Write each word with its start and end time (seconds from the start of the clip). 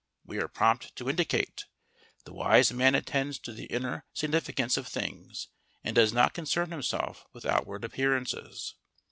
we 0.25 0.39
are 0.39 0.47
prompt 0.47 0.95
to 0.95 1.07
indicate: 1.07 1.65
_The 2.25 2.33
wise 2.33 2.73
man 2.73 2.95
attends 2.95 3.37
to 3.37 3.53
the 3.53 3.65
inner 3.65 4.03
significance 4.13 4.75
of 4.75 4.87
things 4.87 5.49
and 5.83 5.95
does 5.95 6.11
not 6.11 6.33
concern 6.33 6.71
himself 6.71 7.27
with 7.33 7.45
outward 7.45 7.83
appearances. 7.83 8.73